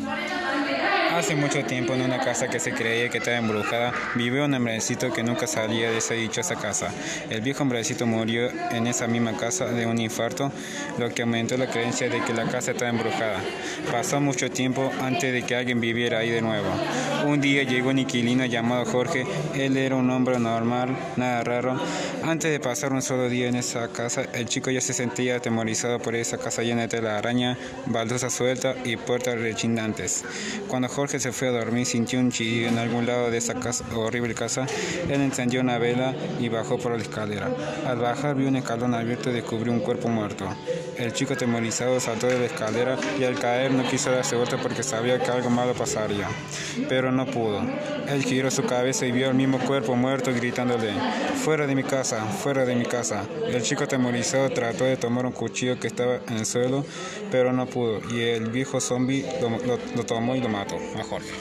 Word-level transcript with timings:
No. 0.00 0.31
Hace 1.22 1.36
mucho 1.36 1.62
tiempo 1.62 1.94
en 1.94 2.02
una 2.02 2.18
casa 2.18 2.48
que 2.48 2.58
se 2.58 2.72
creía 2.72 3.08
que 3.08 3.18
estaba 3.18 3.36
embrujada 3.36 3.92
vivió 4.16 4.44
un 4.44 4.54
hombrecito 4.54 5.12
que 5.12 5.22
nunca 5.22 5.46
salía 5.46 5.88
de 5.88 5.98
esa 5.98 6.14
dichosa 6.14 6.56
casa. 6.56 6.92
El 7.30 7.42
viejo 7.42 7.62
hombrecito 7.62 8.08
murió 8.08 8.50
en 8.72 8.88
esa 8.88 9.06
misma 9.06 9.36
casa 9.36 9.66
de 9.66 9.86
un 9.86 10.00
infarto, 10.00 10.50
lo 10.98 11.10
que 11.14 11.22
aumentó 11.22 11.56
la 11.56 11.68
creencia 11.68 12.08
de 12.08 12.20
que 12.22 12.32
la 12.32 12.46
casa 12.46 12.72
estaba 12.72 12.90
embrujada. 12.90 13.38
Pasó 13.92 14.20
mucho 14.20 14.50
tiempo 14.50 14.90
antes 15.00 15.32
de 15.32 15.42
que 15.42 15.54
alguien 15.54 15.80
viviera 15.80 16.18
ahí 16.18 16.30
de 16.30 16.42
nuevo. 16.42 16.68
Un 17.24 17.40
día 17.40 17.62
llegó 17.62 17.90
un 17.90 18.00
inquilino 18.00 18.44
llamado 18.46 18.84
Jorge. 18.84 19.24
Él 19.54 19.76
era 19.76 19.94
un 19.94 20.10
hombre 20.10 20.40
normal, 20.40 20.96
nada 21.14 21.44
raro. 21.44 21.80
Antes 22.24 22.50
de 22.50 22.58
pasar 22.58 22.92
un 22.92 23.00
solo 23.00 23.28
día 23.28 23.48
en 23.48 23.54
esa 23.54 23.86
casa, 23.92 24.24
el 24.32 24.46
chico 24.46 24.72
ya 24.72 24.80
se 24.80 24.92
sentía 24.92 25.36
atemorizado 25.36 26.00
por 26.00 26.16
esa 26.16 26.38
casa 26.38 26.62
llena 26.62 26.88
de 26.88 27.08
araña, 27.08 27.56
baldosa 27.86 28.28
suelta 28.28 28.74
y 28.84 28.96
puertas 28.96 29.38
rechinantes. 29.38 30.24
Cuando 30.66 30.88
Jorge 30.88 31.11
se 31.20 31.32
fue 31.32 31.48
a 31.48 31.50
dormir, 31.52 31.86
sintió 31.86 32.18
un 32.18 32.30
chillido 32.30 32.68
en 32.68 32.78
algún 32.78 33.06
lado 33.06 33.30
de 33.30 33.38
esa 33.38 33.54
casa, 33.54 33.84
horrible 33.94 34.34
casa. 34.34 34.66
Él 35.08 35.20
encendió 35.20 35.60
una 35.60 35.78
vela 35.78 36.14
y 36.40 36.48
bajó 36.48 36.78
por 36.78 36.92
la 36.92 37.02
escalera. 37.02 37.50
Al 37.86 37.98
bajar 37.98 38.34
vio 38.34 38.48
un 38.48 38.56
escalón 38.56 38.94
abierto 38.94 39.30
y 39.30 39.34
descubrió 39.34 39.72
un 39.72 39.80
cuerpo 39.80 40.08
muerto. 40.08 40.46
El 40.96 41.12
chico 41.12 41.34
atemorizado 41.34 41.98
saltó 42.00 42.26
de 42.26 42.38
la 42.38 42.46
escalera 42.46 42.96
y 43.18 43.24
al 43.24 43.38
caer 43.38 43.72
no 43.72 43.88
quiso 43.88 44.10
darse 44.10 44.36
vuelta 44.36 44.58
porque 44.58 44.82
sabía 44.82 45.18
que 45.18 45.30
algo 45.30 45.50
malo 45.50 45.74
pasaría. 45.74 46.28
Pero 46.88 47.10
no 47.10 47.26
pudo. 47.26 47.62
Él 48.08 48.22
giró 48.22 48.50
su 48.50 48.64
cabeza 48.64 49.06
y 49.06 49.12
vio 49.12 49.28
el 49.28 49.34
mismo 49.34 49.58
cuerpo 49.58 49.96
muerto 49.96 50.32
gritándole, 50.34 50.92
fuera 51.42 51.66
de 51.66 51.74
mi 51.74 51.82
casa, 51.82 52.24
fuera 52.24 52.64
de 52.64 52.74
mi 52.74 52.84
casa. 52.84 53.24
El 53.48 53.62
chico 53.62 53.84
atemorizado 53.84 54.50
trató 54.50 54.84
de 54.84 54.96
tomar 54.96 55.24
un 55.26 55.32
cuchillo 55.32 55.80
que 55.80 55.86
estaba 55.86 56.16
en 56.28 56.36
el 56.36 56.46
suelo, 56.46 56.84
pero 57.30 57.52
no 57.52 57.66
pudo 57.66 58.00
y 58.10 58.20
el 58.20 58.50
viejo 58.50 58.80
zombie 58.80 59.24
lo, 59.40 59.78
lo 59.96 60.04
tomó 60.04 60.36
y 60.36 60.40
lo 60.40 60.48
mató 60.48 60.76
Jorge. 61.02 61.34